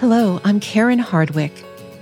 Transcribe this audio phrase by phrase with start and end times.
[0.00, 1.52] Hello, I'm Karen Hardwick.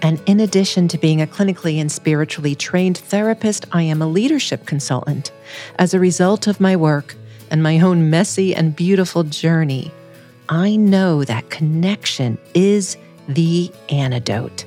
[0.03, 4.67] And in addition to being a clinically and spiritually trained therapist, I am a leadership
[4.67, 5.33] consultant.
[5.81, 7.17] As a result of my work
[7.51, 9.91] and my own messy and beautiful journey,
[10.49, 14.65] I know that connection is the antidote.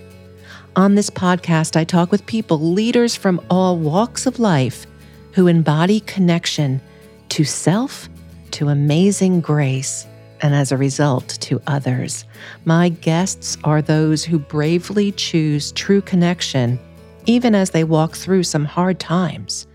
[0.76, 4.86] On this podcast, I talk with people, leaders from all walks of life,
[5.32, 6.82] who embody connection
[7.30, 8.10] to self,
[8.52, 10.06] to amazing grace,
[10.42, 12.26] and as a result, to others.
[12.66, 16.80] My guests are those who bravely choose true connection,
[17.26, 19.68] even as they walk through some hard times.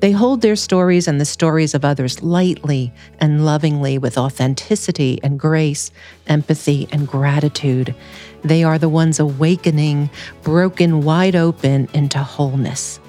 [0.00, 5.38] They hold their stories and the stories of others lightly and lovingly with authenticity and
[5.38, 5.90] grace,
[6.26, 7.94] empathy and gratitude.
[8.42, 10.10] They are the ones awakening,
[10.42, 13.00] broken wide open into wholeness.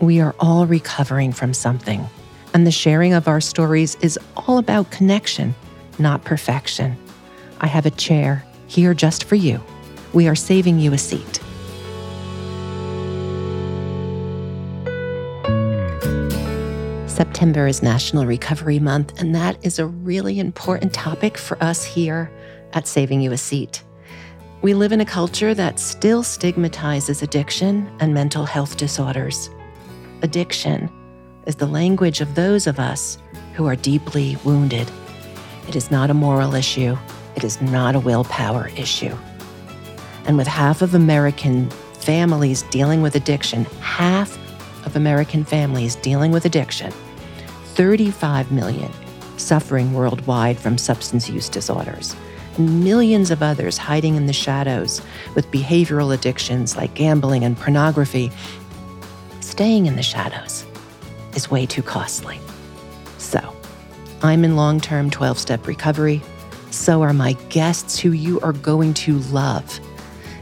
[0.00, 2.06] We are all recovering from something,
[2.54, 5.54] and the sharing of our stories is all about connection
[6.00, 6.96] not perfection.
[7.60, 9.60] I have a chair here just for you.
[10.12, 11.40] We are saving you a seat.
[17.06, 22.30] September is National Recovery Month, and that is a really important topic for us here
[22.72, 23.82] at Saving You a Seat.
[24.62, 29.50] We live in a culture that still stigmatizes addiction and mental health disorders.
[30.22, 30.90] Addiction
[31.46, 33.18] is the language of those of us
[33.54, 34.90] who are deeply wounded
[35.70, 36.98] it is not a moral issue.
[37.36, 39.16] It is not a willpower issue.
[40.24, 44.36] And with half of American families dealing with addiction, half
[44.84, 46.90] of American families dealing with addiction,
[47.74, 48.90] 35 million
[49.36, 52.16] suffering worldwide from substance use disorders,
[52.56, 55.00] and millions of others hiding in the shadows
[55.36, 58.32] with behavioral addictions like gambling and pornography,
[59.38, 60.66] staying in the shadows
[61.36, 62.40] is way too costly.
[64.22, 66.22] I'm in long term 12 step recovery.
[66.70, 69.80] So are my guests who you are going to love.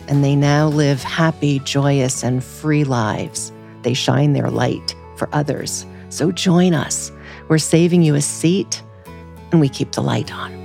[0.09, 3.53] And they now live happy, joyous, and free lives.
[3.83, 5.87] They shine their light for others.
[6.09, 7.12] So join us.
[7.49, 8.83] We're saving you a seat
[9.53, 10.56] and we keep the light on.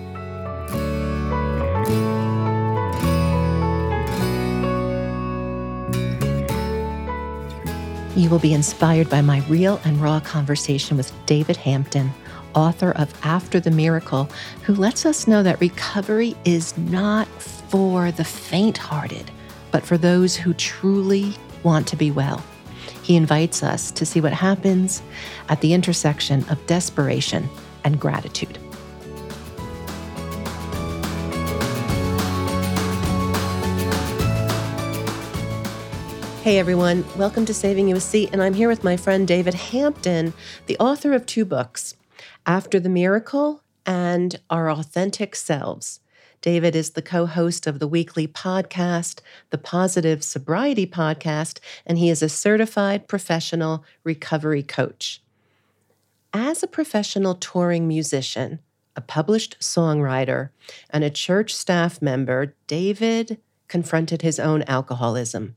[8.16, 12.12] You will be inspired by my real and raw conversation with David Hampton
[12.56, 14.30] author of After the Miracle,
[14.64, 19.32] who lets us know that recovery is not for the faint hearted,
[19.72, 22.44] but for those who truly want to be well.
[23.02, 25.02] He invites us to see what happens
[25.50, 27.50] at the intersection of desperation
[27.84, 28.58] and gratitude.
[36.44, 39.54] Hey everyone, welcome to Saving You a Seat, and I'm here with my friend David
[39.54, 40.34] Hampton,
[40.66, 41.96] the author of two books
[42.46, 46.00] after the Miracle and Our Authentic Selves.
[46.42, 52.10] David is the co host of the weekly podcast, the Positive Sobriety Podcast, and he
[52.10, 55.22] is a certified professional recovery coach.
[56.34, 58.60] As a professional touring musician,
[58.96, 60.50] a published songwriter,
[60.90, 63.40] and a church staff member, David
[63.70, 65.56] confronted his own alcoholism.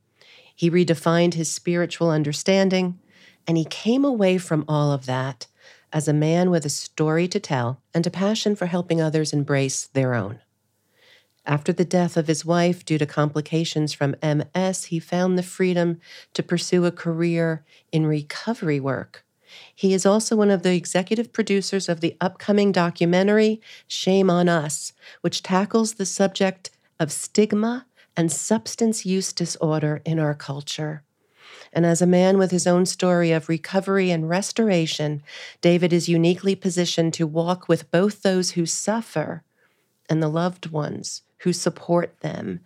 [0.55, 3.01] He redefined his spiritual understanding,
[3.47, 5.49] and he came away from all of that
[5.93, 9.87] as a man with a story to tell and a passion for helping others embrace
[9.87, 10.41] their own.
[11.47, 16.01] After the death of his wife due to complications from MS, he found the freedom
[16.35, 19.25] to pursue a career in recovery work.
[19.75, 24.93] He is also one of the executive producers of the upcoming documentary Shame on Us,
[25.21, 27.87] which tackles the subject of stigma
[28.17, 31.05] and substance use disorder in our culture.
[31.77, 35.23] And as a man with his own story of recovery and restoration,
[35.61, 39.43] David is uniquely positioned to walk with both those who suffer
[40.09, 42.61] and the loved ones who support them.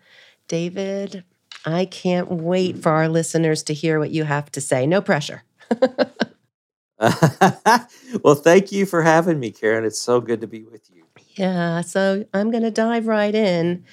[0.47, 1.25] David,
[1.67, 4.87] I can't wait for our listeners to hear what you have to say.
[4.87, 5.43] No pressure.
[8.23, 9.85] well, thank you for having me, Karen.
[9.85, 11.03] It's so good to be with you.
[11.35, 13.85] Yeah, so I'm going to dive right in.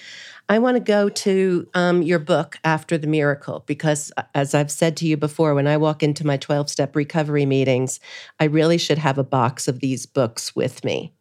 [0.49, 4.71] I want to go to um, your book, After the Miracle, because uh, as I've
[4.71, 7.99] said to you before, when I walk into my 12 step recovery meetings,
[8.39, 11.13] I really should have a box of these books with me.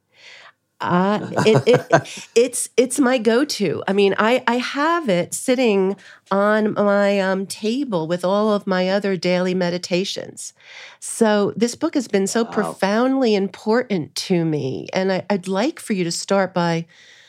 [0.81, 3.83] Uh, it, it, it's it's my go-to.
[3.89, 5.97] I mean, I I have it sitting
[6.31, 10.53] on my um, table with all of my other daily meditations.
[11.01, 12.51] So this book has been so wow.
[12.51, 16.87] profoundly important to me, and I, I'd like for you to start by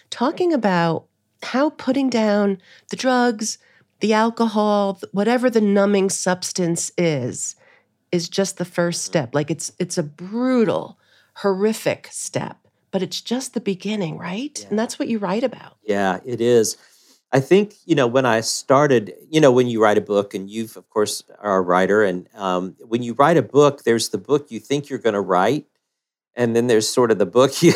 [0.10, 1.06] talking about
[1.44, 3.58] how putting down the drugs,
[4.00, 7.56] the alcohol, whatever the numbing substance is,
[8.12, 9.34] is just the first step.
[9.34, 11.00] Like it's it's a brutal,
[11.36, 12.58] horrific step,
[12.92, 14.58] but it's just the beginning, right?
[14.62, 14.70] Yeah.
[14.70, 15.78] And that's what you write about.
[15.84, 16.78] Yeah, it is.
[17.32, 20.50] I think you know when I started, you know, when you write a book, and
[20.50, 24.18] you've of course are a writer, and um, when you write a book, there's the
[24.18, 25.66] book you think you're going to write,
[26.36, 27.74] and then there's sort of the book you,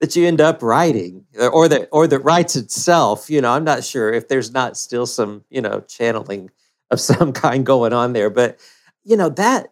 [0.00, 3.28] that you end up writing, or that or that writes itself.
[3.28, 6.50] You know, I'm not sure if there's not still some you know channeling
[6.90, 8.58] of some kind going on there, but
[9.04, 9.68] you know that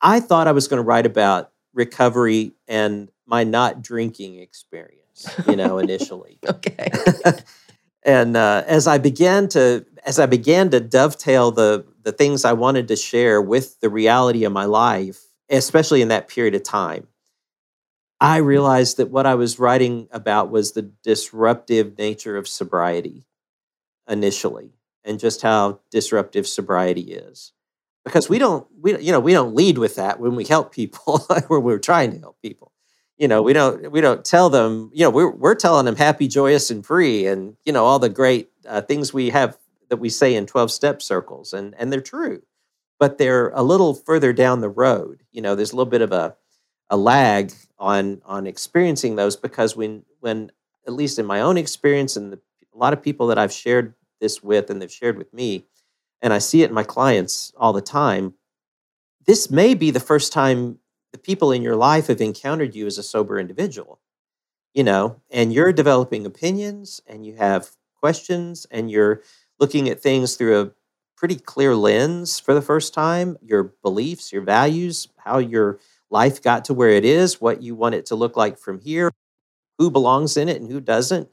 [0.00, 5.28] I thought I was going to write about recovery and my not drinking experience.
[5.46, 6.38] You know, initially.
[6.46, 6.90] okay.
[8.02, 12.52] and uh, as I began to as I began to dovetail the the things I
[12.52, 15.20] wanted to share with the reality of my life,
[15.50, 17.08] especially in that period of time,
[18.20, 23.26] I realized that what I was writing about was the disruptive nature of sobriety
[24.08, 24.72] initially,
[25.04, 27.52] and just how disruptive sobriety is.
[28.04, 31.26] Because we don't, we you know, we don't lead with that when we help people,
[31.48, 32.72] when we're trying to help people
[33.18, 36.28] you know we don't we don't tell them you know we're, we're telling them happy
[36.28, 39.56] joyous and free and you know all the great uh, things we have
[39.88, 42.42] that we say in 12 step circles and and they're true
[42.98, 46.12] but they're a little further down the road you know there's a little bit of
[46.12, 46.36] a
[46.90, 50.50] a lag on on experiencing those because when when
[50.86, 52.40] at least in my own experience and the,
[52.74, 55.64] a lot of people that I've shared this with and they've shared with me
[56.22, 58.34] and I see it in my clients all the time
[59.26, 60.78] this may be the first time
[61.12, 64.00] the people in your life have encountered you as a sober individual,
[64.72, 69.22] you know, and you're developing opinions and you have questions and you're
[69.58, 70.70] looking at things through a
[71.16, 75.78] pretty clear lens for the first time your beliefs, your values, how your
[76.10, 79.10] life got to where it is, what you want it to look like from here,
[79.78, 81.28] who belongs in it and who doesn't.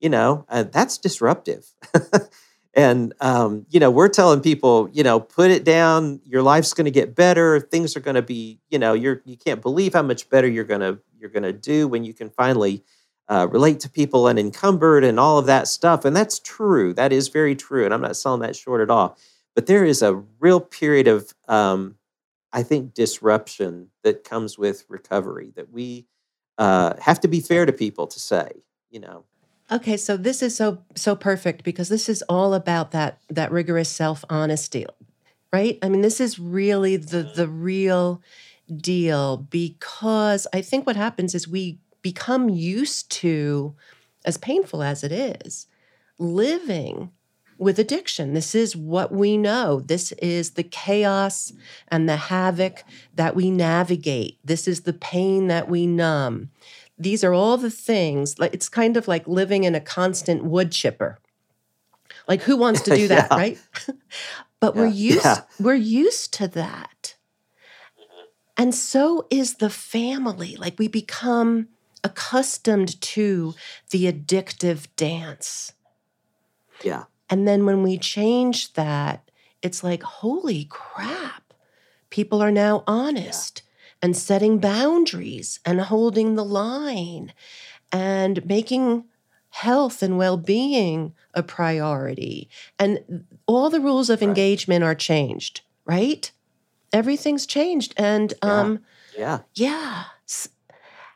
[0.00, 1.66] You know, uh, that's disruptive.
[2.74, 6.84] and um, you know we're telling people you know put it down your life's going
[6.84, 10.02] to get better things are going to be you know you're you can't believe how
[10.02, 12.84] much better you're going to you're going to do when you can finally
[13.28, 17.28] uh, relate to people unencumbered and all of that stuff and that's true that is
[17.28, 19.16] very true and i'm not selling that short at all
[19.54, 21.96] but there is a real period of um,
[22.52, 26.06] i think disruption that comes with recovery that we
[26.58, 28.50] uh, have to be fair to people to say
[28.90, 29.24] you know
[29.70, 33.90] Okay, so this is so so perfect because this is all about that that rigorous
[33.90, 34.86] self-honesty,
[35.52, 35.78] right?
[35.82, 38.22] I mean, this is really the the real
[38.74, 43.74] deal because I think what happens is we become used to
[44.24, 45.66] as painful as it is
[46.18, 47.10] living
[47.58, 48.34] with addiction.
[48.34, 49.80] This is what we know.
[49.80, 51.52] This is the chaos
[51.88, 52.84] and the havoc
[53.14, 54.38] that we navigate.
[54.44, 56.50] This is the pain that we numb
[56.98, 60.72] these are all the things like it's kind of like living in a constant wood
[60.72, 61.18] chipper
[62.26, 63.36] like who wants to do that yeah.
[63.36, 63.58] right
[64.60, 64.80] but yeah.
[64.80, 65.40] we're used yeah.
[65.60, 67.14] we're used to that
[68.56, 71.68] and so is the family like we become
[72.02, 73.54] accustomed to
[73.90, 75.72] the addictive dance
[76.82, 79.30] yeah and then when we change that
[79.62, 81.54] it's like holy crap
[82.10, 83.62] people are now honest
[84.00, 87.32] and setting boundaries and holding the line
[87.90, 89.04] and making
[89.50, 92.48] health and well-being a priority.
[92.78, 94.28] And all the rules of right.
[94.28, 96.30] engagement are changed right?
[96.92, 98.80] Everything's changed and um
[99.16, 99.40] yeah.
[99.54, 100.04] yeah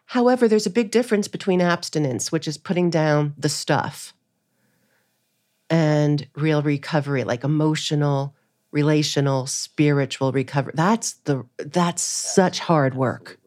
[0.07, 4.13] however there's a big difference between abstinence which is putting down the stuff
[5.73, 8.37] and real recovery like emotional
[8.73, 10.73] relational, spiritual recovery.
[10.75, 13.39] That's the that's such hard work.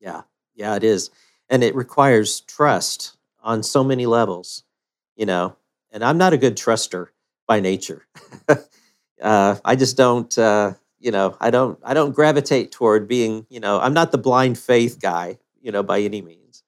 [0.00, 0.22] Yeah.
[0.54, 1.10] Yeah, it is.
[1.48, 4.64] And it requires trust on so many levels,
[5.14, 5.56] you know.
[5.92, 7.08] And I'm not a good truster
[7.46, 8.06] by nature.
[9.22, 13.60] uh, I just don't uh, you know, I don't I don't gravitate toward being, you
[13.60, 16.64] know, I'm not the blind faith guy, you know, by any means.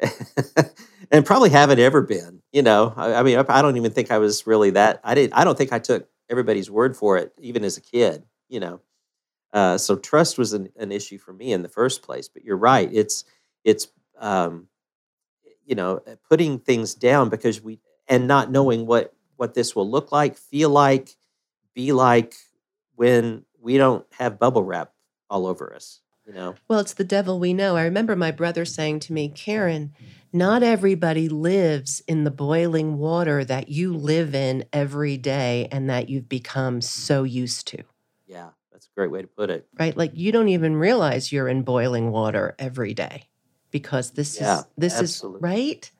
[1.10, 2.92] and probably haven't ever been, you know.
[2.96, 5.00] I, I mean, I, I don't even think I was really that.
[5.04, 5.34] I didn't.
[5.34, 8.80] I don't think I took everybody's word for it, even as a kid, you know.
[9.52, 12.28] Uh, so trust was an, an, issue for me in the first place.
[12.28, 13.24] But you're right; it's
[13.62, 14.68] it's um,
[15.64, 19.88] you know uh, putting things down because we and not knowing what what this will
[19.88, 21.10] look like, feel like,
[21.74, 22.34] be like
[22.96, 24.92] when we don't have bubble wrap
[25.30, 26.00] all over us.
[26.26, 26.54] You know.
[26.68, 27.76] Well, it's the devil we know.
[27.76, 29.92] I remember my brother saying to me, Karen,
[30.34, 36.08] not everybody lives in the boiling water that you live in every day and that
[36.08, 37.84] you've become so used to.
[38.26, 39.68] Yeah, that's a great way to put it.
[39.78, 39.96] Right?
[39.96, 43.28] Like you don't even realize you're in boiling water every day
[43.70, 45.38] because this yeah, is this absolutely.
[45.38, 45.90] is right?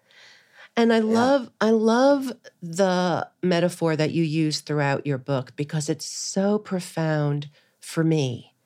[0.76, 1.04] And I yeah.
[1.04, 7.50] love I love the metaphor that you use throughout your book because it's so profound
[7.78, 8.56] for me.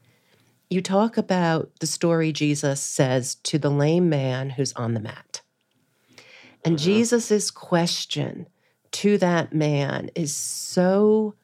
[0.70, 5.42] You talk about the story Jesus says to the lame man who's on the mat.
[6.68, 6.82] And Mhm.
[6.82, 8.46] Jesus's question
[8.92, 11.34] to that man is so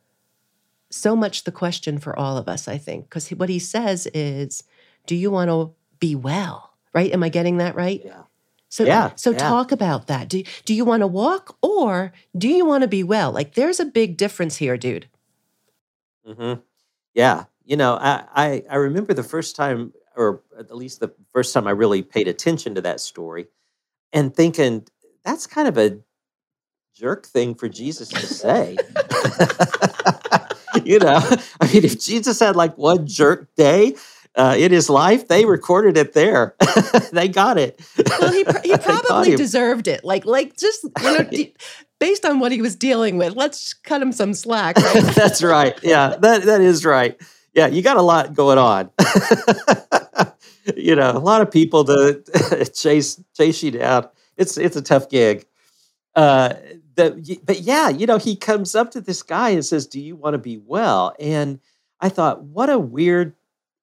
[0.91, 4.63] so much the question for all of us, I think, because what he says is,
[5.07, 7.11] "Do you want to be well?" Right?
[7.13, 8.01] Am I getting that right?
[8.05, 8.23] Yeah.
[8.69, 9.39] So, Yeah, so yeah.
[9.39, 10.29] talk about that.
[10.29, 13.33] Do do you want to walk or do you want to be well?
[13.33, 15.09] Like, there's a big difference here, dude.
[16.29, 16.61] Mm-hmm.
[17.15, 21.55] Yeah, you know, I, I I remember the first time, or at least the first
[21.55, 23.47] time I really paid attention to that story,
[24.13, 24.87] and thinking
[25.25, 25.99] that's kind of a
[26.95, 28.77] jerk thing for Jesus to say.
[30.85, 31.17] you know,
[31.61, 33.95] I mean, if Jesus had like one jerk day
[34.37, 36.55] uh, in his life, they recorded it there.
[37.13, 37.81] they got it.
[38.19, 40.05] Well, he pr- he probably deserved it.
[40.05, 41.55] Like, like just you know, de-
[41.99, 44.77] based on what he was dealing with, let's cut him some slack.
[44.77, 45.15] Right?
[45.15, 45.79] That's right.
[45.83, 47.21] Yeah, that that is right.
[47.55, 48.91] Yeah, you got a lot going on.
[50.77, 54.09] you know, a lot of people to chase chase you down.
[54.37, 55.47] It's it's a tough gig.
[56.15, 56.55] Uh,
[56.97, 60.17] the, but yeah, you know, he comes up to this guy and says, "Do you
[60.17, 61.61] want to be well?" And
[62.01, 63.35] I thought, what a weird,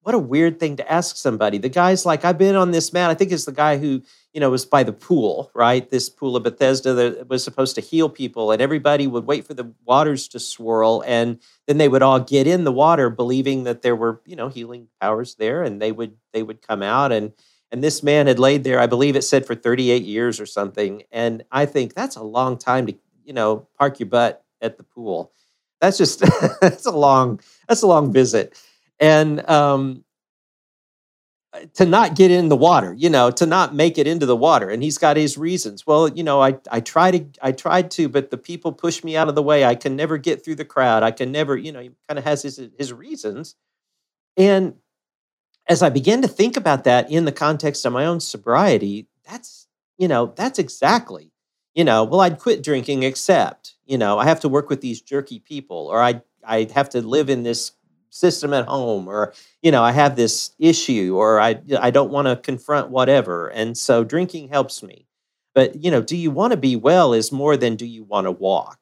[0.02, 1.58] what a weird thing to ask somebody.
[1.58, 4.40] The guy's like, "I've been on this mat." I think it's the guy who you
[4.40, 5.88] know was by the pool, right?
[5.90, 9.54] This pool of Bethesda that was supposed to heal people, and everybody would wait for
[9.54, 13.82] the waters to swirl, and then they would all get in the water, believing that
[13.82, 17.32] there were you know healing powers there, and they would they would come out and
[17.72, 21.02] and this man had laid there, I believe it said for 38 years or something.
[21.10, 24.84] And I think that's a long time to, you know, park your butt at the
[24.84, 25.32] pool.
[25.80, 26.20] That's just
[26.60, 28.56] that's a long that's a long visit.
[29.00, 30.04] And um
[31.74, 34.70] to not get in the water, you know, to not make it into the water.
[34.70, 35.86] And he's got his reasons.
[35.86, 39.16] Well, you know, I I tried to I tried to, but the people pushed me
[39.16, 39.64] out of the way.
[39.64, 41.02] I can never get through the crowd.
[41.02, 43.56] I can never, you know, he kind of has his his reasons.
[44.36, 44.74] And
[45.72, 49.66] as I began to think about that in the context of my own sobriety, that's,
[49.96, 51.32] you know, that's exactly,
[51.74, 55.00] you know, well, I'd quit drinking, except, you know, I have to work with these
[55.00, 57.72] jerky people, or I I have to live in this
[58.10, 62.28] system at home, or, you know, I have this issue, or I I don't want
[62.28, 63.48] to confront whatever.
[63.48, 65.06] And so drinking helps me.
[65.54, 68.26] But, you know, do you want to be well is more than do you want
[68.26, 68.78] to walk,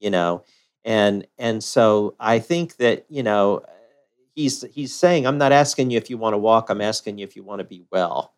[0.00, 0.42] you know?
[0.84, 3.62] And and so I think that, you know,
[4.34, 7.24] he's he's saying i'm not asking you if you want to walk i'm asking you
[7.24, 8.34] if you want to be well.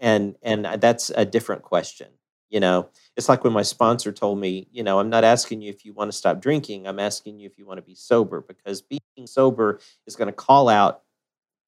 [0.00, 2.08] And and that's a different question
[2.50, 2.88] you know?
[3.14, 5.92] It's like when my sponsor told me you know i'm not asking you if you
[5.92, 9.00] want to stop drinking i'm asking you if you want to be sober because being
[9.26, 11.02] sober is going to call out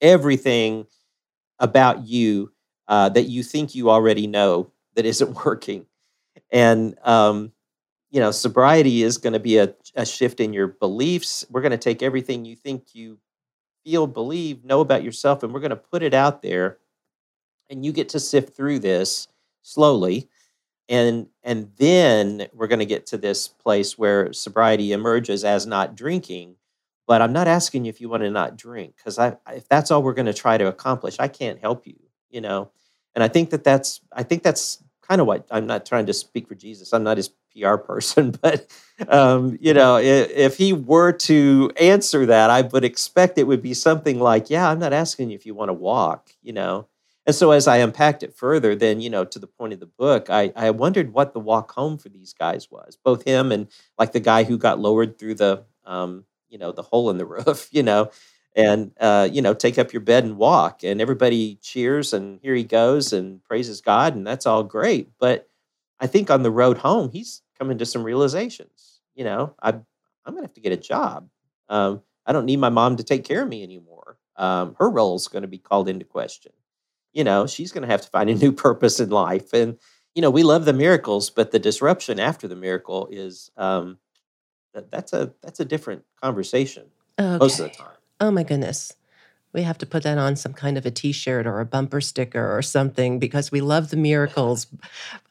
[0.00, 0.86] everything
[1.58, 2.52] about you
[2.88, 5.86] uh, that you think you already know that isn't working.
[6.50, 7.52] And um,
[8.10, 11.44] you know sobriety is going to be a, a shift in your beliefs.
[11.50, 13.18] We're going to take everything you think you
[13.84, 16.78] feel, believe, know about yourself, and we're going to put it out there.
[17.68, 19.28] And you get to sift through this
[19.62, 20.28] slowly.
[20.88, 25.94] And, and then we're going to get to this place where sobriety emerges as not
[25.94, 26.56] drinking.
[27.06, 29.90] But I'm not asking you if you want to not drink, because I, if that's
[29.90, 31.96] all we're going to try to accomplish, I can't help you,
[32.28, 32.70] you know.
[33.14, 36.12] And I think that that's, I think that's kind of what I'm not trying to
[36.12, 36.92] speak for Jesus.
[36.92, 38.66] I'm not his PR person, but
[39.08, 43.62] um, you know, if, if, he were to answer that, I would expect it would
[43.62, 46.88] be something like, "Yeah, I'm not asking you if you want to walk," you know.
[47.26, 49.86] And so, as I unpacked it further, then you know, to the point of the
[49.86, 52.98] book, I, I wondered what the walk home for these guys was.
[53.02, 56.82] Both him and like the guy who got lowered through the, um, you know, the
[56.82, 58.10] hole in the roof, you know,
[58.56, 62.54] and uh, you know, take up your bed and walk, and everybody cheers, and here
[62.54, 65.49] he goes and praises God, and that's all great, but
[66.00, 69.00] I think on the road home, he's coming to some realizations.
[69.14, 69.84] You know, I, I'm
[70.34, 71.28] going to have to get a job.
[71.68, 74.16] Um, I don't need my mom to take care of me anymore.
[74.36, 76.52] Um, her role is going to be called into question.
[77.12, 79.52] You know, she's going to have to find a new purpose in life.
[79.52, 79.78] And,
[80.14, 83.98] you know, we love the miracles, but the disruption after the miracle is um,
[84.74, 86.86] that, that's a that's a different conversation
[87.18, 87.38] Okay.
[87.38, 87.96] most of the time.
[88.20, 88.94] Oh my goodness.
[89.52, 92.00] We have to put that on some kind of a t shirt or a bumper
[92.00, 94.66] sticker or something because we love the miracles.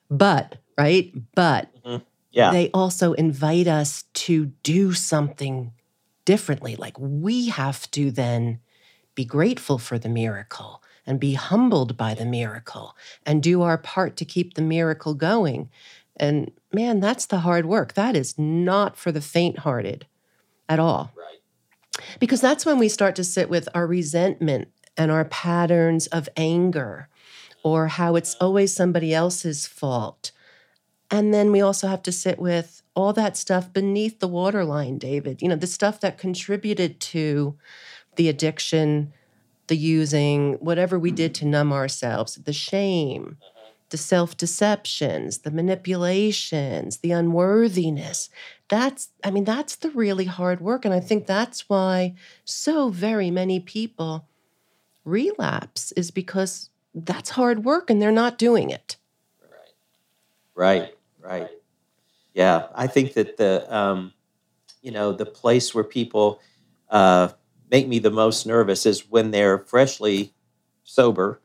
[0.10, 1.13] But, right?
[1.36, 2.04] But mm-hmm.
[2.32, 5.74] Yeah, they also invite us to do something
[6.25, 6.75] differently.
[6.75, 8.60] Like we have to then
[9.16, 14.16] be grateful for the miracle and be humbled by the miracle and do our part
[14.18, 15.70] to keep the miracle going.
[16.18, 17.96] And man, that's the hard work.
[17.96, 20.06] That is not for the faint hearted
[20.70, 22.08] at all right.
[22.20, 27.09] because that's when we start to sit with our resentment and our patterns of anger
[27.63, 30.32] or how it's always somebody else's fault.
[31.12, 35.42] And then we also have to sit with all that stuff beneath the waterline, David.
[35.42, 37.56] You know, the stuff that contributed to
[38.16, 39.13] the addiction,
[39.68, 43.38] the using, whatever we did to numb ourselves, the shame,
[43.89, 48.30] the self deceptions, the manipulations, the unworthiness.
[48.68, 50.86] That's, I mean, that's the really hard work.
[50.86, 52.13] And I think that's why
[52.46, 54.28] so very many people
[55.06, 58.98] relapse, is because that's hard work and they're not doing it.
[60.55, 60.96] Right, right.
[61.22, 61.50] Right.
[62.34, 64.13] Yeah, I think that the, um,
[64.81, 66.39] you know, the place where people
[66.89, 67.29] uh,
[67.69, 70.34] make me the most nervous is when they're freshly
[70.84, 71.41] sober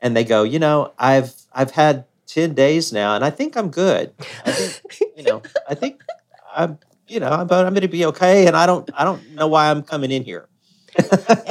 [0.00, 3.70] and they go, you know, I've I've had 10 days now and I think I'm
[3.70, 4.14] good.
[4.44, 4.80] I think,
[5.16, 6.02] you know, I think
[6.54, 8.46] I'm, you know, I'm, I'm going to be okay.
[8.46, 10.48] And I don't, I don't know why I'm coming in here.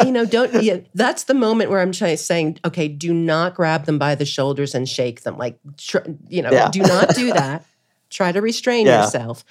[0.03, 3.85] You know, don't, yeah, that's the moment where I'm trying, saying, okay, do not grab
[3.85, 5.37] them by the shoulders and shake them.
[5.37, 6.69] Like, tr- you know, yeah.
[6.69, 7.65] do not do that.
[8.09, 9.03] Try to restrain yeah.
[9.03, 9.45] yourself.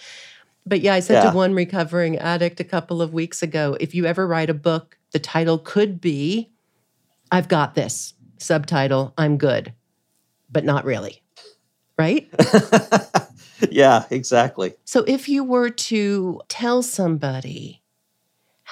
[0.67, 4.05] But yeah, I said to one recovering addict a couple of weeks ago if you
[4.05, 6.51] ever write a book, the title could be,
[7.31, 8.15] I've got this.
[8.39, 9.73] Subtitle, I'm good
[10.51, 11.23] but not really.
[11.99, 12.29] Right?
[13.71, 14.75] yeah, exactly.
[14.85, 17.83] So if you were to tell somebody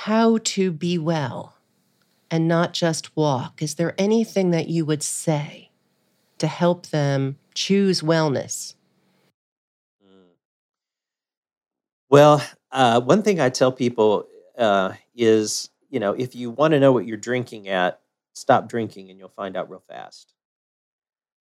[0.01, 1.57] how to be well
[2.31, 5.71] and not just walk, is there anything that you would say
[6.37, 8.75] to help them choose wellness?
[12.11, 14.27] Well, uh, one thing I tell people
[14.59, 18.01] uh, is, you know, if you want to know what you're drinking at,
[18.35, 20.35] stop drinking and you'll find out real fast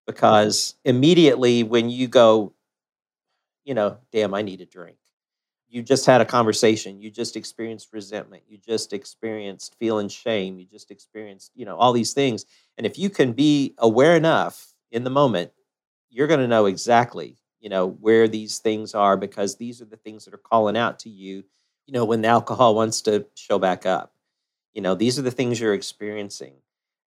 [0.06, 2.54] because immediately when you go,
[3.66, 4.96] you know, damn, I need a drink.
[5.68, 7.00] You just had a conversation.
[7.00, 8.44] You just experienced resentment.
[8.48, 10.58] You just experienced feeling shame.
[10.58, 12.44] You just experienced, you know, all these things.
[12.78, 15.52] And if you can be aware enough in the moment,
[16.08, 19.96] you're going to know exactly, you know, where these things are because these are the
[19.96, 21.44] things that are calling out to you,
[21.86, 24.12] you know, when the alcohol wants to show back up.
[24.72, 26.54] You know, these are the things you're experiencing.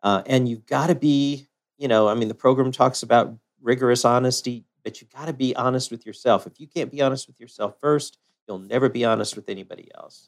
[0.03, 1.49] Uh, and you've got to be
[1.79, 5.55] you know, I mean, the program talks about rigorous honesty, but you've got to be
[5.55, 6.45] honest with yourself.
[6.45, 8.17] If you can't be honest with yourself first,
[8.49, 10.27] you'll never be honest with anybody else.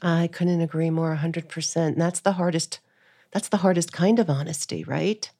[0.00, 1.76] I couldn't agree more 100%.
[1.76, 2.80] And that's the hardest
[3.30, 5.30] that's the hardest kind of honesty, right?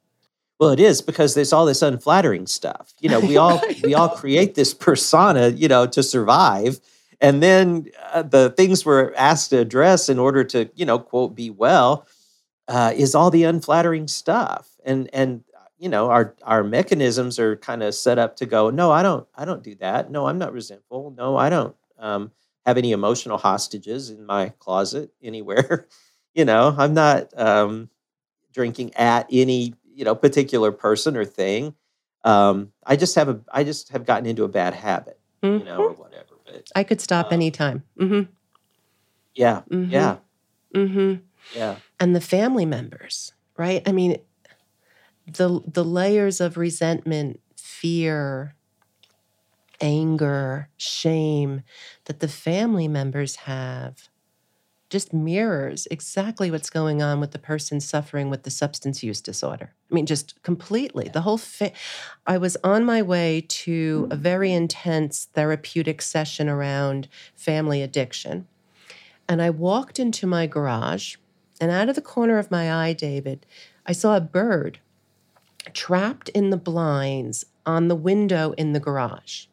[0.58, 2.94] Well, it is because there's all this unflattering stuff.
[3.00, 6.80] You know, we all we all create this persona, you know, to survive.
[7.20, 11.34] And then uh, the things we're asked to address in order to, you know, quote,
[11.36, 12.06] be well,
[12.66, 15.44] uh, is all the unflattering stuff and and
[15.78, 19.26] you know our our mechanisms are kind of set up to go no i don't
[19.34, 22.32] i don't do that no i'm not resentful no i don't um,
[22.66, 25.86] have any emotional hostages in my closet anywhere
[26.34, 27.88] you know i'm not um,
[28.52, 31.74] drinking at any you know particular person or thing
[32.24, 35.58] um, i just have a i just have gotten into a bad habit mm-hmm.
[35.58, 36.02] you know or mm-hmm.
[36.02, 38.30] whatever but i could stop um, anytime mm-hmm.
[39.34, 39.90] yeah mm-hmm.
[39.90, 40.16] yeah
[40.74, 41.22] mm-hmm.
[41.56, 44.18] yeah and the family members right i mean
[45.26, 48.54] the the layers of resentment, fear,
[49.82, 51.62] anger, shame
[52.06, 54.08] that the family members have
[54.92, 59.72] just mirrors exactly what's going on with the person suffering with the substance use disorder.
[59.90, 61.08] I mean, just completely.
[61.08, 61.72] The whole fa-
[62.26, 64.18] I was on my way to a mm.
[64.18, 68.46] very intense therapeutic session around family addiction.
[69.26, 71.16] And I walked into my garage,
[71.58, 73.46] and out of the corner of my eye, David,
[73.86, 74.78] I saw a bird
[75.72, 79.46] trapped in the blinds on the window in the garage.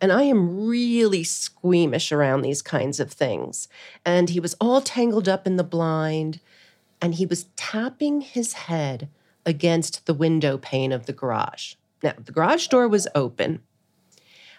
[0.00, 3.68] And I am really squeamish around these kinds of things.
[4.04, 6.40] And he was all tangled up in the blind,
[7.00, 9.08] and he was tapping his head
[9.44, 11.74] against the window pane of the garage.
[12.02, 13.62] Now, the garage door was open,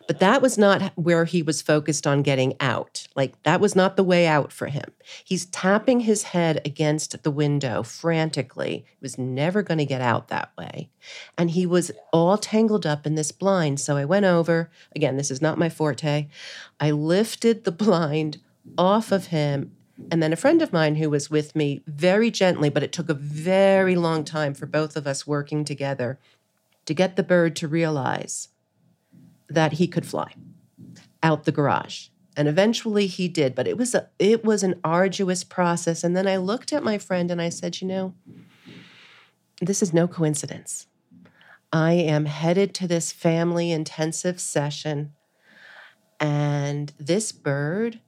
[0.08, 3.08] but that was not where he was focused on getting out.
[3.16, 4.92] Like, that was not the way out for him.
[5.24, 8.86] He's tapping his head against the window frantically.
[8.88, 10.90] He was never going to get out that way.
[11.38, 13.80] And he was all tangled up in this blind.
[13.80, 14.70] So I went over.
[14.96, 16.28] Again, this is not my forte.
[16.80, 18.42] I lifted the blind
[18.78, 19.76] off of him.
[20.12, 23.10] And then a friend of mine who was with me very gently, but it took
[23.10, 26.20] a very long time for both of us working together
[26.86, 28.50] to get the bird to realize
[29.54, 30.34] that he could fly
[31.22, 32.08] out the garage.
[32.36, 36.04] And eventually he did, but it was a it was an arduous process.
[36.04, 38.14] And then I looked at my friend and I said, "You know,
[39.62, 40.88] this is no coincidence.
[41.72, 45.14] I am headed to this family intensive session
[46.20, 48.00] and this bird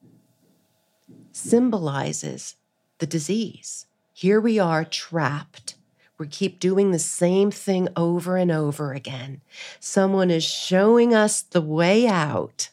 [1.32, 2.56] symbolizes
[3.00, 3.88] the disease.
[4.14, 5.75] Here we are trapped
[6.18, 9.42] we keep doing the same thing over and over again.
[9.80, 12.70] Someone is showing us the way out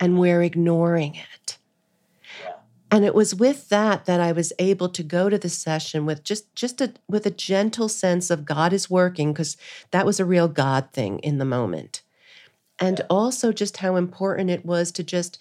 [0.00, 1.58] and we're ignoring it.
[2.90, 6.24] and it was with that that I was able to go to the session with
[6.24, 9.56] just just a with a gentle sense of God is working because
[9.90, 12.02] that was a real God thing in the moment.
[12.78, 15.38] And also just how important it was to just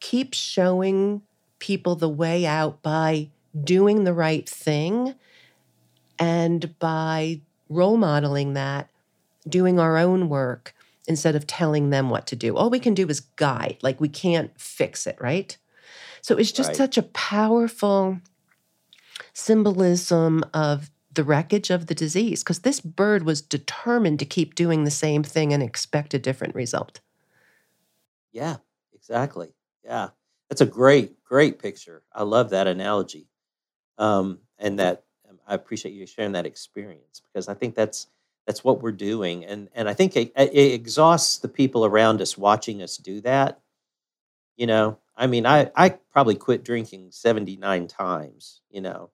[0.00, 1.22] keep showing
[1.58, 3.30] people the way out by
[3.64, 5.14] doing the right thing
[6.18, 8.88] and by role modeling that,
[9.48, 10.74] doing our own work
[11.06, 12.56] instead of telling them what to do.
[12.56, 15.56] All we can do is guide, like we can't fix it, right?
[16.22, 16.76] So it's just right.
[16.76, 18.20] such a powerful
[19.34, 24.84] symbolism of the wreckage of the disease because this bird was determined to keep doing
[24.84, 27.00] the same thing and expect a different result.
[28.32, 28.56] Yeah,
[28.92, 29.54] exactly.
[29.84, 30.08] Yeah.
[30.48, 32.02] That's a great, great picture.
[32.12, 33.28] I love that analogy.
[33.98, 35.04] Um, and that
[35.46, 38.08] I appreciate you sharing that experience because I think that's
[38.46, 42.36] that's what we're doing and and I think it, it exhausts the people around us
[42.36, 43.60] watching us do that.
[44.56, 49.10] You know, I mean, I, I probably quit drinking 79 times, you know,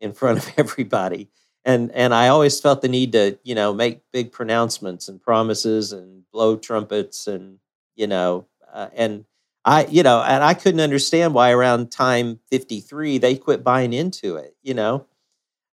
[0.00, 1.28] in front of everybody.
[1.64, 5.92] And, and I always felt the need to, you know, make big pronouncements and promises
[5.92, 7.58] and blow trumpets and,
[7.96, 9.24] you know, uh, and
[9.64, 14.36] I, you know, and I couldn't understand why around time 53 they quit buying into
[14.36, 15.06] it, you know,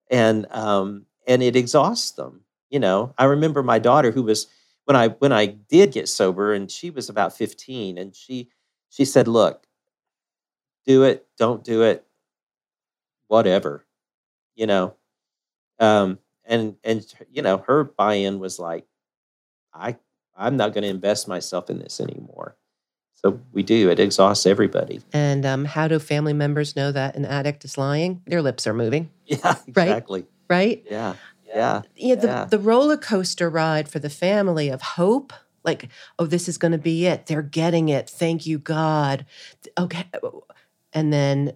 [0.10, 2.42] and, um, and it exhausts them.
[2.70, 4.48] You know, I remember my daughter who was,
[4.86, 8.50] when I, when I did get sober and she was about 15 and she,
[8.90, 9.68] she said, Look,
[10.86, 12.06] do it, don't do it,
[13.28, 13.86] whatever,
[14.56, 14.96] you know.
[15.80, 18.86] Um, and and you know, her buy-in was like,
[19.74, 19.98] I
[20.36, 22.58] I'm not going to invest myself in this anymore.
[23.22, 23.90] So we do.
[23.90, 25.02] It exhausts everybody.
[25.12, 28.22] And um, how do family members know that an addict is lying?
[28.26, 29.10] Their lips are moving.
[29.30, 30.26] Yeah, exactly.
[30.50, 30.84] Right.
[30.90, 31.14] Yeah.
[31.46, 31.84] Yeah.
[31.96, 32.16] Yeah.
[32.16, 32.46] The, yeah.
[32.46, 36.80] the roller coaster ride for the family of hope like, oh, this is going to
[36.80, 37.28] be it.
[37.28, 38.10] They're getting it.
[38.10, 39.26] Thank you, God.
[39.78, 40.06] Okay.
[40.94, 41.54] And then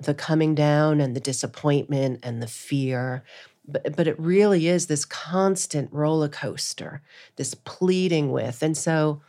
[0.00, 3.22] the coming down and the disappointment and the fear.
[3.66, 7.02] But, but it really is this constant roller coaster,
[7.36, 8.62] this pleading with.
[8.62, 9.20] And so,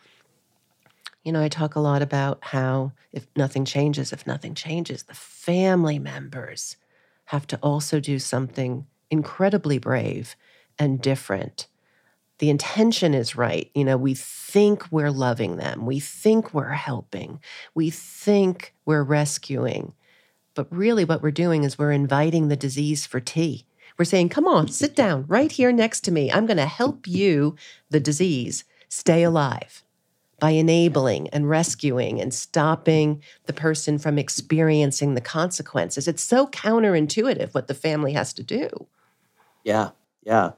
[1.26, 5.14] you know, I talk a lot about how if nothing changes, if nothing changes, the
[5.14, 6.78] family members
[7.26, 10.36] have to also do something incredibly brave
[10.80, 11.68] and different
[12.40, 13.72] the intention is right.
[13.74, 17.40] You know, we think we're loving them, we think we're helping,
[17.74, 19.94] we think we're rescuing.
[20.54, 23.66] But really, what we're doing is we're inviting the disease for tea.
[23.98, 26.32] We're saying, come on, sit down right here next to me.
[26.32, 27.56] I'm going to help you,
[27.90, 29.85] the disease, stay alive
[30.40, 36.08] by enabling and rescuing and stopping the person from experiencing the consequences.
[36.08, 38.70] It's so counterintuitive what the family has to do.
[39.64, 39.92] Yeah,
[40.24, 40.52] yeah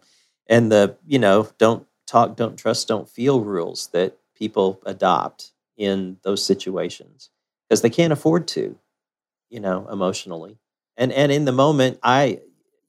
[0.49, 6.17] and the you know don't talk don't trust don't feel rules that people adopt in
[6.23, 7.29] those situations
[7.67, 8.77] because they can't afford to
[9.49, 10.57] you know emotionally
[10.95, 12.39] and and in the moment i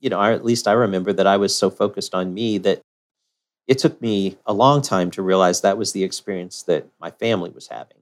[0.00, 2.80] you know I, at least i remember that i was so focused on me that
[3.68, 7.50] it took me a long time to realize that was the experience that my family
[7.50, 7.98] was having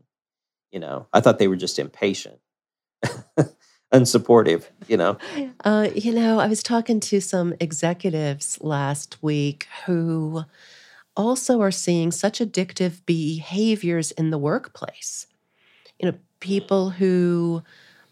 [0.73, 2.39] you know i thought they were just impatient
[3.93, 5.17] unsupportive, you know?
[5.65, 10.45] Uh, you know, I was talking to some executives last week who
[11.17, 15.27] also are seeing such addictive behaviors in the workplace.
[15.99, 17.63] You know, people who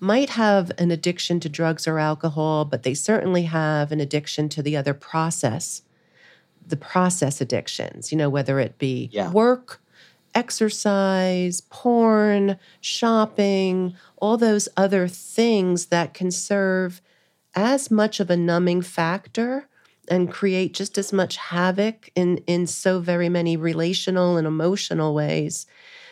[0.00, 4.62] might have an addiction to drugs or alcohol, but they certainly have an addiction to
[4.62, 5.82] the other process,
[6.66, 9.30] the process addictions, you know, whether it be yeah.
[9.30, 9.80] work
[10.34, 17.00] exercise, porn, shopping, all those other things that can serve
[17.54, 19.68] as much of a numbing factor
[20.08, 25.66] and create just as much havoc in in so very many relational and emotional ways.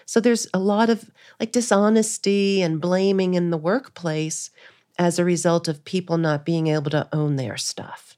[0.06, 1.10] So there's a lot of
[1.40, 4.50] like dishonesty and blaming in the workplace
[4.98, 8.11] as a result of people not being able to own their stuff.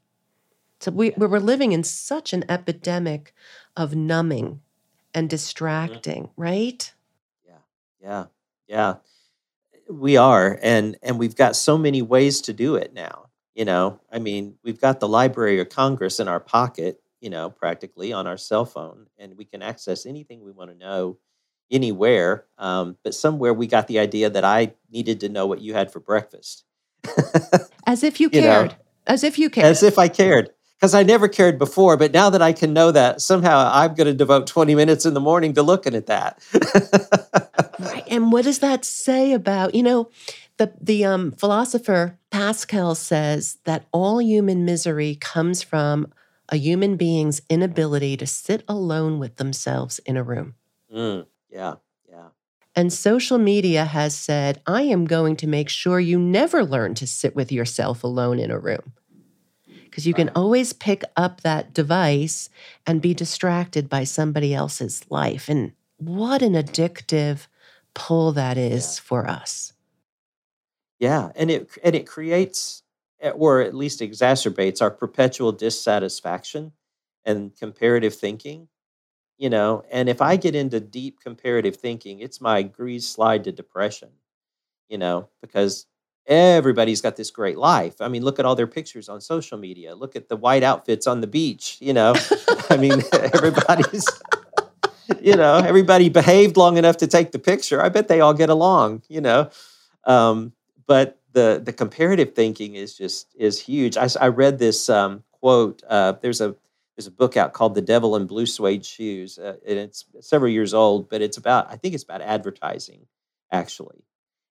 [0.84, 3.32] So we, we're living in such an epidemic
[3.74, 4.60] of numbing
[5.14, 6.42] and distracting, mm-hmm.
[6.42, 6.92] right?
[7.46, 7.54] Yeah.
[8.02, 8.24] Yeah.
[8.68, 8.94] Yeah.
[9.88, 13.28] We are and and we've got so many ways to do it now.
[13.54, 17.48] You know, I mean, we've got the Library of Congress in our pocket, you know,
[17.48, 21.16] practically on our cell phone and we can access anything we want to know
[21.70, 22.44] anywhere.
[22.58, 25.90] Um, but somewhere we got the idea that I needed to know what you had
[25.90, 26.64] for breakfast.
[27.86, 28.72] As if you cared.
[28.72, 29.66] You know, As if you cared.
[29.66, 30.50] As if I cared
[30.84, 31.96] because I never cared before.
[31.96, 35.14] But now that I can know that, somehow I'm going to devote 20 minutes in
[35.14, 36.42] the morning to looking at that.
[37.78, 38.04] right.
[38.06, 40.10] And what does that say about, you know,
[40.58, 46.12] the, the um, philosopher Pascal says that all human misery comes from
[46.50, 50.54] a human being's inability to sit alone with themselves in a room.
[50.94, 52.28] Mm, yeah, yeah.
[52.76, 57.06] And social media has said, I am going to make sure you never learn to
[57.06, 58.92] sit with yourself alone in a room.
[59.94, 62.50] Because you can always pick up that device
[62.84, 65.48] and be distracted by somebody else's life.
[65.48, 67.46] And what an addictive
[67.94, 69.02] pull that is yeah.
[69.04, 69.72] for us.
[70.98, 71.30] Yeah.
[71.36, 72.82] And it and it creates
[73.20, 76.72] eh, or at least exacerbates our perpetual dissatisfaction
[77.24, 78.66] and comparative thinking
[79.38, 83.52] you know and if i get into deep comparative thinking it's my grease slide to
[83.52, 84.10] depression
[84.88, 85.86] you know because
[86.26, 88.00] everybody's got this great life.
[88.00, 89.94] I mean look at all their pictures on social media.
[89.94, 92.14] Look at the white outfits on the beach you know?
[92.70, 94.06] I mean everybody's
[95.20, 97.82] you know everybody behaved long enough to take the picture.
[97.82, 99.50] I bet they all get along you know?
[100.04, 100.52] Um,
[100.86, 103.96] but the the comparative thinking is just is huge.
[103.96, 106.54] I, I read this um, quote uh, there's a
[106.96, 109.38] there's a book out called The Devil in Blue Suede Shoes.
[109.38, 113.06] Uh, and it's several years old, but it's about, I think it's about advertising,
[113.50, 114.04] actually.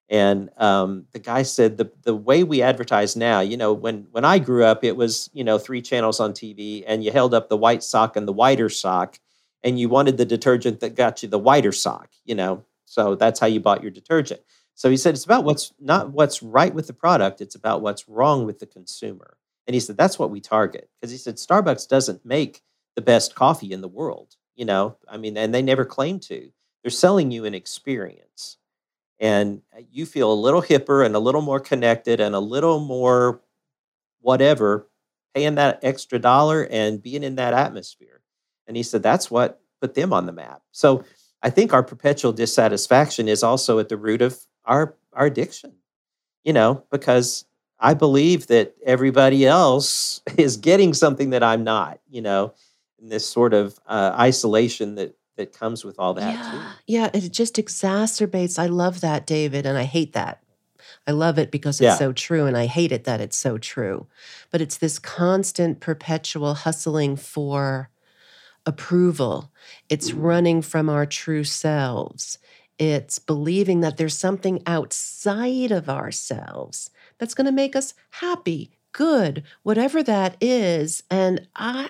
[0.09, 4.25] And um, the guy said the, the way we advertise now, you know, when, when
[4.25, 7.49] I grew up, it was, you know, three channels on TV and you held up
[7.49, 9.17] the white sock and the whiter sock
[9.63, 12.63] and you wanted the detergent that got you the whiter sock, you know.
[12.85, 14.41] So that's how you bought your detergent.
[14.75, 18.09] So he said it's about what's not what's right with the product, it's about what's
[18.09, 19.37] wrong with the consumer.
[19.65, 20.89] And he said, that's what we target.
[20.99, 22.61] Because he said, Starbucks doesn't make
[22.95, 24.35] the best coffee in the world.
[24.55, 26.51] You know, I mean, and they never claim to.
[26.83, 28.57] They're selling you an experience.
[29.23, 32.81] And uh, you feel a little hipper and a little more connected and a little
[32.81, 33.39] more
[34.19, 34.89] whatever,
[35.33, 38.21] paying that extra dollar and being in that atmosphere.
[38.67, 40.61] And he said, that's what put them on the map.
[40.73, 41.05] So
[41.41, 45.71] I think our perpetual dissatisfaction is also at the root of our, our addiction,
[46.43, 47.45] you know, because
[47.79, 52.55] I believe that everybody else is getting something that I'm not, you know,
[53.01, 56.51] in this sort of uh, isolation that that comes with all that yeah.
[56.51, 56.59] too.
[56.87, 58.59] Yeah, it just exacerbates.
[58.59, 60.43] I love that, David, and I hate that.
[61.07, 61.95] I love it because it's yeah.
[61.95, 64.07] so true, and I hate it that it's so true.
[64.51, 67.89] But it's this constant, perpetual hustling for
[68.65, 69.51] approval.
[69.89, 70.21] It's mm.
[70.21, 72.37] running from our true selves.
[72.79, 79.43] It's believing that there's something outside of ourselves that's going to make us happy, good,
[79.63, 81.03] whatever that is.
[81.09, 81.89] And I,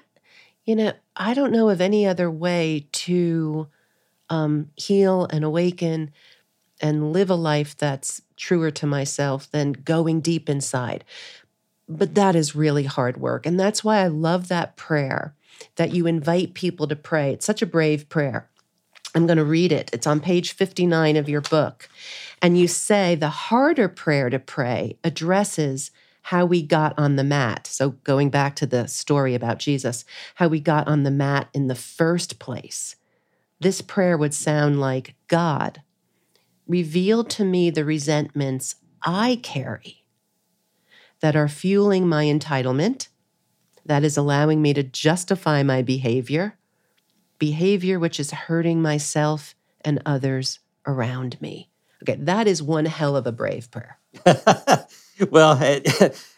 [0.65, 3.67] you know, I don't know of any other way to
[4.29, 6.11] um, heal and awaken
[6.81, 11.03] and live a life that's truer to myself than going deep inside.
[11.87, 13.45] But that is really hard work.
[13.45, 15.35] And that's why I love that prayer
[15.75, 17.31] that you invite people to pray.
[17.31, 18.49] It's such a brave prayer.
[19.15, 19.89] I'm going to read it.
[19.93, 21.87] It's on page 59 of your book.
[22.41, 25.91] And you say the harder prayer to pray addresses
[26.23, 27.67] how we got on the mat.
[27.67, 30.05] So, going back to the story about Jesus,
[30.35, 32.95] how we got on the mat in the first place.
[33.59, 35.81] This prayer would sound like God,
[36.67, 40.03] reveal to me the resentments I carry
[41.21, 43.07] that are fueling my entitlement,
[43.85, 46.57] that is allowing me to justify my behavior
[47.43, 51.69] behavior which is hurting myself and others around me.
[52.01, 53.97] Okay, that is one hell of a brave prayer.
[55.29, 55.57] well,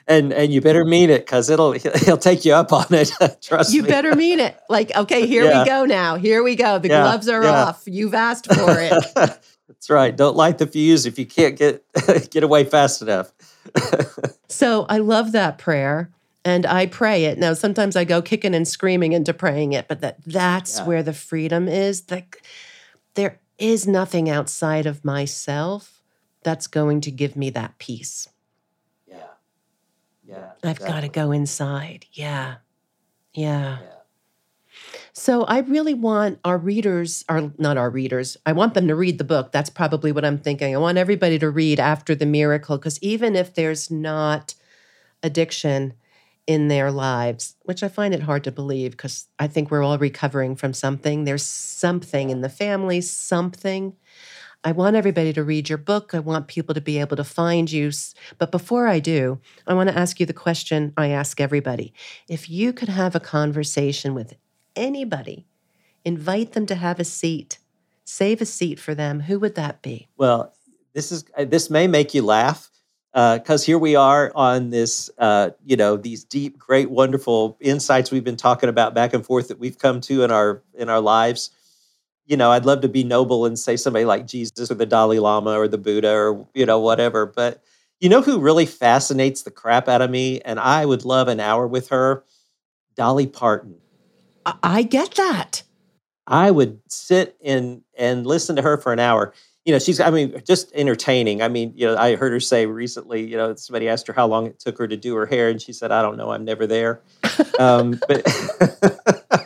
[0.07, 3.11] and and you better mean it because it'll he'll take you up on it.
[3.41, 3.87] Trust you me.
[3.87, 4.57] You better mean it.
[4.69, 5.63] Like, okay, here yeah.
[5.63, 6.15] we go now.
[6.15, 6.79] Here we go.
[6.79, 7.65] The yeah, gloves are yeah.
[7.65, 7.83] off.
[7.85, 8.93] You've asked for it.
[9.15, 10.15] That's right.
[10.15, 11.83] Don't light the fuse if you can't get
[12.29, 13.31] get away fast enough.
[14.47, 16.11] so I love that prayer
[16.43, 17.39] and I pray it.
[17.39, 21.13] Now, sometimes I go kicking and screaming into praying it, but that that's where the
[21.13, 22.03] freedom is.
[22.03, 22.35] That
[23.15, 26.03] there is nothing outside of myself
[26.43, 28.27] that's going to give me that peace.
[30.27, 30.51] Yeah.
[30.63, 32.05] I've got to go inside.
[32.11, 32.55] Yeah.
[33.33, 33.79] yeah.
[33.81, 33.87] Yeah.
[35.13, 39.17] So I really want our readers, or not our readers, I want them to read
[39.17, 39.51] the book.
[39.51, 40.75] That's probably what I'm thinking.
[40.75, 44.55] I want everybody to read After the Miracle, because even if there's not
[45.23, 45.93] addiction,
[46.47, 49.97] in their lives, which I find it hard to believe because I think we're all
[49.97, 51.23] recovering from something.
[51.23, 53.95] There's something in the family, something.
[54.65, 56.15] I want everybody to read your book.
[56.15, 57.91] I want people to be able to find you.
[58.39, 61.93] But before I do, I want to ask you the question I ask everybody.
[62.27, 64.33] If you could have a conversation with
[64.75, 65.45] anybody,
[66.03, 67.59] invite them to have a seat,
[68.05, 70.07] save a seat for them, who would that be?
[70.17, 70.55] Well,
[70.93, 72.71] this is this may make you laugh
[73.13, 78.09] because uh, here we are on this, uh, you know, these deep, great, wonderful insights
[78.09, 81.01] we've been talking about back and forth that we've come to in our in our
[81.01, 81.51] lives.
[82.25, 85.19] You know, I'd love to be noble and say somebody like Jesus or the Dalai
[85.19, 87.61] Lama or the Buddha or you know whatever, but
[87.99, 91.39] you know who really fascinates the crap out of me, and I would love an
[91.39, 92.23] hour with her,
[92.95, 93.75] Dolly Parton.
[94.61, 95.63] I get that.
[96.27, 99.33] I would sit in and listen to her for an hour
[99.65, 101.41] you know, she's, I mean, just entertaining.
[101.41, 104.27] I mean, you know, I heard her say recently, you know, somebody asked her how
[104.27, 106.45] long it took her to do her hair, and she said, I don't know, I'm
[106.45, 107.01] never there.
[107.59, 108.23] um, but,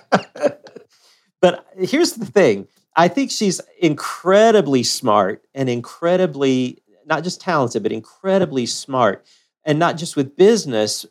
[1.42, 7.92] but here's the thing I think she's incredibly smart and incredibly, not just talented, but
[7.92, 9.26] incredibly smart.
[9.64, 11.06] And not just with business,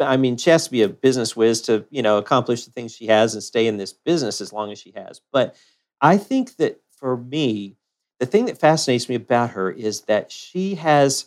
[0.00, 2.94] I mean, she has to be a business whiz to, you know, accomplish the things
[2.94, 5.20] she has and stay in this business as long as she has.
[5.32, 5.56] But
[6.00, 7.76] I think that for me,
[8.20, 11.26] the thing that fascinates me about her is that she has,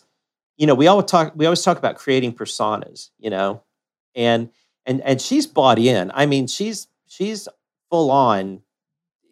[0.56, 3.62] you know, we always talk we always talk about creating personas, you know,
[4.14, 4.50] and
[4.86, 6.10] and and she's bought in.
[6.14, 7.48] I mean, she's she's
[7.92, 8.62] full on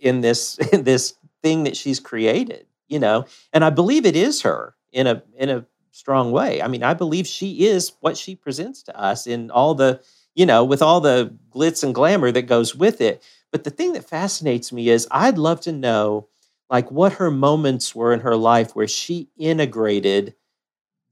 [0.01, 4.42] in this in this thing that she's created, you know, and I believe it is
[4.42, 6.62] her in a in a strong way.
[6.62, 10.01] I mean, I believe she is what she presents to us in all the,
[10.35, 13.23] you know, with all the glitz and glamour that goes with it.
[13.51, 16.29] But the thing that fascinates me is I'd love to know
[16.68, 20.35] like what her moments were in her life where she integrated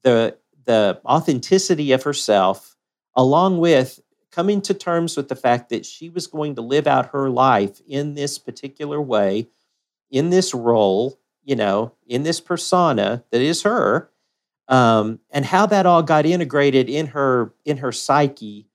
[0.02, 2.76] the the authenticity of herself
[3.16, 7.10] along with coming to terms with the fact that she was going to live out
[7.10, 9.48] her life in this particular way
[10.10, 14.10] in this role you know in this persona that is her
[14.68, 18.66] um, and how that all got integrated in her in her psyche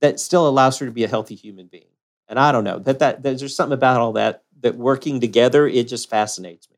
[0.00, 1.84] that still allows her to be a healthy human being
[2.28, 5.88] and i don't know that that there's something about all that that working together, it
[5.88, 6.76] just fascinates me.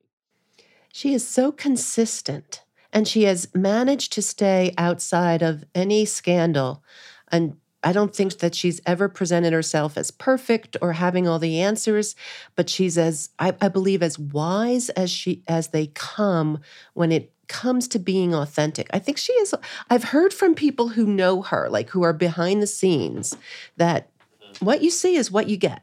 [0.93, 2.63] She is so consistent
[2.93, 6.83] and she has managed to stay outside of any scandal.
[7.31, 11.61] And I don't think that she's ever presented herself as perfect or having all the
[11.61, 12.15] answers,
[12.55, 16.61] but she's as I, I believe as wise as she as they come
[16.95, 18.89] when it comes to being authentic.
[18.93, 19.55] I think she is
[19.91, 23.37] I've heard from people who know her, like who are behind the scenes,
[23.77, 24.11] that
[24.43, 24.65] mm-hmm.
[24.65, 25.83] what you see is what you get.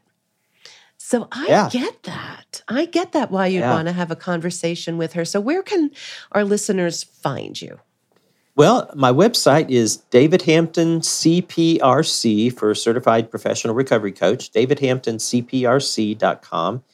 [0.96, 1.68] So I yeah.
[1.70, 2.62] get that.
[2.68, 3.74] I get that why you'd yeah.
[3.74, 5.24] want to have a conversation with her.
[5.24, 5.90] So where can
[6.32, 7.80] our listeners find you?
[8.60, 16.84] Well, my website is David Hampton CPRC for Certified Professional Recovery Coach, davidhamptoncprc.com.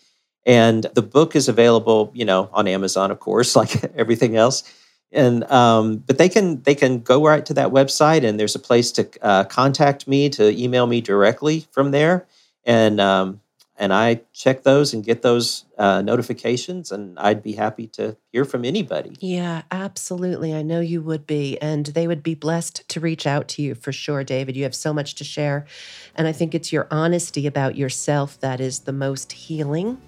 [0.47, 4.63] And the book is available, you know, on Amazon, of course, like everything else.
[5.11, 8.61] And um, but they can they can go right to that website, and there's a
[8.61, 12.29] place to uh, contact me to email me directly from there.
[12.63, 13.41] And um,
[13.79, 18.45] and I check those and get those uh, notifications, and I'd be happy to hear
[18.45, 19.17] from anybody.
[19.21, 20.55] Yeah, absolutely.
[20.55, 23.75] I know you would be, and they would be blessed to reach out to you
[23.75, 24.57] for sure, David.
[24.57, 25.67] You have so much to share,
[26.15, 30.01] and I think it's your honesty about yourself that is the most healing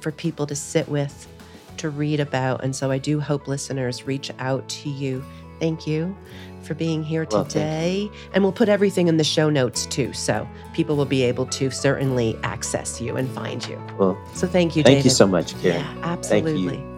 [0.00, 1.26] for people to sit with,
[1.78, 2.62] to read about.
[2.62, 5.24] And so I do hope listeners reach out to you.
[5.58, 6.16] Thank you
[6.62, 8.10] for being here well, today.
[8.34, 10.12] And we'll put everything in the show notes too.
[10.12, 13.80] So people will be able to certainly access you and find you.
[13.98, 15.04] Well, so thank you, Thank David.
[15.04, 15.80] you so much, Karen.
[15.80, 16.95] Yeah, absolutely.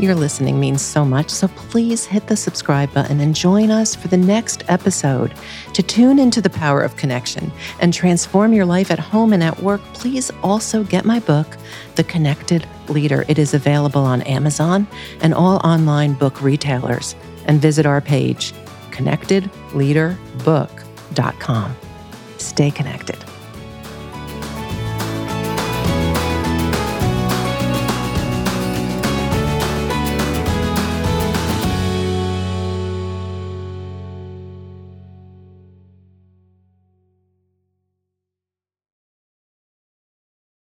[0.00, 4.08] Your listening means so much, so please hit the subscribe button and join us for
[4.08, 5.34] the next episode.
[5.74, 9.62] To tune into the power of connection and transform your life at home and at
[9.62, 11.58] work, please also get my book,
[11.96, 13.26] The Connected Leader.
[13.28, 14.86] It is available on Amazon
[15.20, 17.14] and all online book retailers.
[17.44, 18.54] And visit our page,
[18.92, 21.76] connectedleaderbook.com.
[22.38, 23.29] Stay connected.